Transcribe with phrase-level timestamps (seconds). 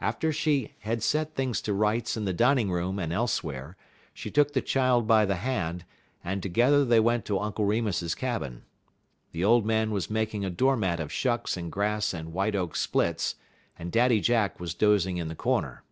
[0.00, 3.76] After she had set things to rights in the dining room and elsewhere,
[4.12, 5.84] she took the child by the hand,
[6.22, 8.62] and together they went to Uncle Remus's cabin.
[9.32, 12.76] The old man was making a door mat of shucks and grass and white oak
[12.76, 13.34] splits,
[13.76, 15.82] and Daddy Jack was dozing in the corner.